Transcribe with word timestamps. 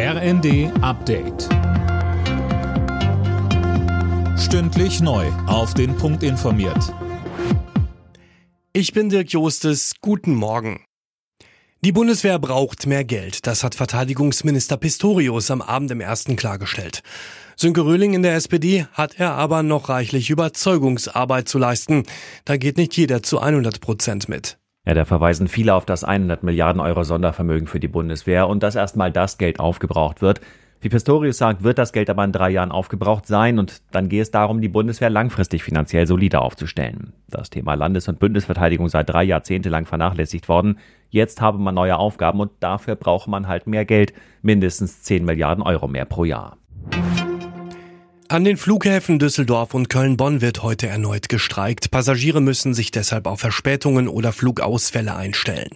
RND 0.00 0.70
Update. 0.80 1.48
Stündlich 4.38 5.00
neu. 5.00 5.26
Auf 5.48 5.74
den 5.74 5.96
Punkt 5.96 6.22
informiert. 6.22 6.94
Ich 8.72 8.92
bin 8.92 9.08
Dirk 9.08 9.32
Jostes. 9.32 9.94
Guten 10.00 10.36
Morgen. 10.36 10.84
Die 11.84 11.90
Bundeswehr 11.90 12.38
braucht 12.38 12.86
mehr 12.86 13.02
Geld. 13.02 13.44
Das 13.48 13.64
hat 13.64 13.74
Verteidigungsminister 13.74 14.76
Pistorius 14.76 15.50
am 15.50 15.60
Abend 15.60 15.90
im 15.90 16.00
ersten 16.00 16.36
klargestellt. 16.36 17.02
Sönke 17.56 17.84
Röhling 17.84 18.14
in 18.14 18.22
der 18.22 18.36
SPD 18.36 18.86
hat 18.92 19.18
er 19.18 19.32
aber 19.32 19.64
noch 19.64 19.88
reichlich 19.88 20.30
Überzeugungsarbeit 20.30 21.48
zu 21.48 21.58
leisten. 21.58 22.04
Da 22.44 22.56
geht 22.56 22.76
nicht 22.76 22.96
jeder 22.96 23.24
zu 23.24 23.40
100 23.40 23.80
Prozent 23.80 24.28
mit. 24.28 24.57
Ja, 24.88 24.94
da 24.94 25.04
verweisen 25.04 25.48
viele 25.48 25.74
auf 25.74 25.84
das 25.84 26.02
100 26.02 26.42
Milliarden 26.42 26.80
Euro 26.80 27.04
Sondervermögen 27.04 27.66
für 27.66 27.78
die 27.78 27.88
Bundeswehr 27.88 28.48
und 28.48 28.62
dass 28.62 28.74
erstmal 28.74 29.12
das 29.12 29.36
Geld 29.36 29.60
aufgebraucht 29.60 30.22
wird. 30.22 30.40
Wie 30.80 30.88
Pistorius 30.88 31.36
sagt, 31.36 31.62
wird 31.62 31.76
das 31.76 31.92
Geld 31.92 32.08
aber 32.08 32.24
in 32.24 32.32
drei 32.32 32.48
Jahren 32.48 32.72
aufgebraucht 32.72 33.26
sein 33.26 33.58
und 33.58 33.82
dann 33.90 34.08
gehe 34.08 34.22
es 34.22 34.30
darum, 34.30 34.62
die 34.62 34.68
Bundeswehr 34.70 35.10
langfristig 35.10 35.62
finanziell 35.62 36.06
solider 36.06 36.40
aufzustellen. 36.40 37.12
Das 37.28 37.50
Thema 37.50 37.74
Landes- 37.74 38.08
und 38.08 38.18
Bündnisverteidigung 38.18 38.88
sei 38.88 39.02
drei 39.02 39.24
Jahrzehnte 39.24 39.68
lang 39.68 39.84
vernachlässigt 39.84 40.48
worden. 40.48 40.78
Jetzt 41.10 41.42
habe 41.42 41.58
man 41.58 41.74
neue 41.74 41.98
Aufgaben 41.98 42.40
und 42.40 42.52
dafür 42.60 42.96
brauche 42.96 43.28
man 43.28 43.46
halt 43.46 43.66
mehr 43.66 43.84
Geld, 43.84 44.14
mindestens 44.40 45.02
10 45.02 45.22
Milliarden 45.22 45.62
Euro 45.62 45.86
mehr 45.86 46.06
pro 46.06 46.24
Jahr. 46.24 46.56
An 48.30 48.44
den 48.44 48.58
Flughäfen 48.58 49.18
Düsseldorf 49.18 49.72
und 49.72 49.88
Köln-Bonn 49.88 50.42
wird 50.42 50.62
heute 50.62 50.86
erneut 50.86 51.30
gestreikt. 51.30 51.90
Passagiere 51.90 52.42
müssen 52.42 52.74
sich 52.74 52.90
deshalb 52.90 53.26
auf 53.26 53.40
Verspätungen 53.40 54.06
oder 54.06 54.34
Flugausfälle 54.34 55.16
einstellen. 55.16 55.70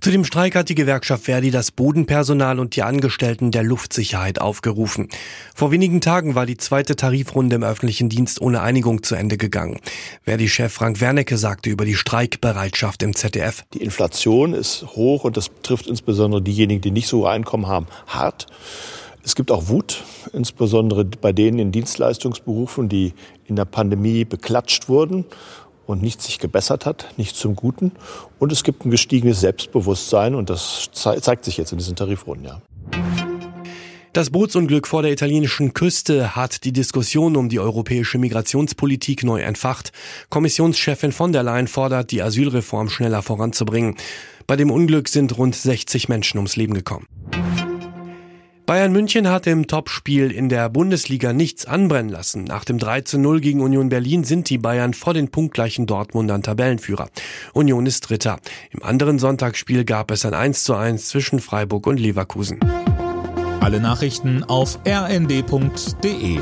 Zu 0.00 0.12
dem 0.12 0.24
Streik 0.24 0.54
hat 0.54 0.68
die 0.68 0.76
Gewerkschaft 0.76 1.24
Verdi 1.24 1.50
das 1.50 1.72
Bodenpersonal 1.72 2.60
und 2.60 2.76
die 2.76 2.84
Angestellten 2.84 3.50
der 3.50 3.64
Luftsicherheit 3.64 4.40
aufgerufen. 4.40 5.08
Vor 5.52 5.72
wenigen 5.72 6.00
Tagen 6.00 6.36
war 6.36 6.46
die 6.46 6.56
zweite 6.56 6.94
Tarifrunde 6.94 7.56
im 7.56 7.64
öffentlichen 7.64 8.08
Dienst 8.08 8.40
ohne 8.40 8.60
Einigung 8.60 9.02
zu 9.02 9.16
Ende 9.16 9.36
gegangen. 9.36 9.80
Verdi-Chef 10.22 10.72
Frank 10.72 11.00
Wernicke 11.00 11.38
sagte 11.38 11.70
über 11.70 11.84
die 11.84 11.96
Streikbereitschaft 11.96 13.02
im 13.02 13.16
ZDF. 13.16 13.64
Die 13.74 13.82
Inflation 13.82 14.54
ist 14.54 14.86
hoch 14.94 15.24
und 15.24 15.36
das 15.36 15.48
betrifft 15.48 15.88
insbesondere 15.88 16.40
diejenigen, 16.40 16.82
die 16.82 16.92
nicht 16.92 17.08
so 17.08 17.26
Einkommen 17.26 17.66
haben, 17.66 17.88
hart. 18.06 18.46
Es 19.22 19.34
gibt 19.34 19.50
auch 19.50 19.68
Wut, 19.68 20.02
insbesondere 20.32 21.04
bei 21.04 21.32
denen 21.32 21.58
in 21.58 21.72
Dienstleistungsberufen, 21.72 22.88
die 22.88 23.12
in 23.46 23.56
der 23.56 23.66
Pandemie 23.66 24.24
beklatscht 24.24 24.88
wurden 24.88 25.24
und 25.86 26.02
nichts 26.02 26.26
sich 26.26 26.38
gebessert 26.38 26.86
hat, 26.86 27.12
nicht 27.16 27.36
zum 27.36 27.54
Guten. 27.54 27.92
Und 28.38 28.52
es 28.52 28.64
gibt 28.64 28.84
ein 28.84 28.90
gestiegenes 28.90 29.40
Selbstbewusstsein 29.40 30.34
und 30.34 30.48
das 30.48 30.88
zeigt 30.92 31.44
sich 31.44 31.56
jetzt 31.56 31.72
in 31.72 31.78
diesen 31.78 31.96
Tarifrunden, 31.96 32.46
ja. 32.46 32.62
Das 34.12 34.30
Bootsunglück 34.30 34.88
vor 34.88 35.02
der 35.02 35.12
italienischen 35.12 35.72
Küste 35.72 36.34
hat 36.34 36.64
die 36.64 36.72
Diskussion 36.72 37.36
um 37.36 37.48
die 37.48 37.60
europäische 37.60 38.18
Migrationspolitik 38.18 39.22
neu 39.22 39.40
entfacht. 39.40 39.92
Kommissionschefin 40.30 41.12
von 41.12 41.32
der 41.32 41.44
Leyen 41.44 41.68
fordert, 41.68 42.10
die 42.10 42.20
Asylreform 42.20 42.88
schneller 42.88 43.22
voranzubringen. 43.22 43.94
Bei 44.48 44.56
dem 44.56 44.72
Unglück 44.72 45.08
sind 45.08 45.38
rund 45.38 45.54
60 45.54 46.08
Menschen 46.08 46.38
ums 46.38 46.56
Leben 46.56 46.74
gekommen. 46.74 47.06
Bayern 48.70 48.92
München 48.92 49.28
hat 49.28 49.48
im 49.48 49.66
Topspiel 49.66 50.30
in 50.30 50.48
der 50.48 50.68
Bundesliga 50.68 51.32
nichts 51.32 51.66
anbrennen 51.66 52.08
lassen. 52.08 52.44
Nach 52.44 52.64
dem 52.64 52.78
3 52.78 53.00
zu 53.00 53.18
0 53.18 53.40
gegen 53.40 53.62
Union 53.62 53.88
Berlin 53.88 54.22
sind 54.22 54.48
die 54.48 54.58
Bayern 54.58 54.94
vor 54.94 55.12
den 55.12 55.28
punktgleichen 55.28 55.86
Dortmundern 55.86 56.44
Tabellenführer. 56.44 57.10
Union 57.52 57.84
ist 57.86 58.08
Dritter. 58.08 58.38
Im 58.70 58.84
anderen 58.84 59.18
Sonntagsspiel 59.18 59.84
gab 59.84 60.12
es 60.12 60.24
ein 60.24 60.34
1 60.34 60.62
zu 60.62 60.76
1 60.76 61.08
zwischen 61.08 61.40
Freiburg 61.40 61.88
und 61.88 61.98
Leverkusen. 61.98 62.60
Alle 63.58 63.80
Nachrichten 63.80 64.44
auf 64.44 64.78
rnd.de 64.86 66.38